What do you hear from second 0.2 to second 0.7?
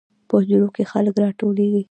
په حجرو